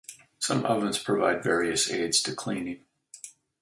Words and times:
Some 0.39 0.65
ovens 0.65 0.97
provide 0.97 1.43
various 1.43 1.91
aids 1.91 2.23
to 2.23 2.33
cleaning. 2.33 2.85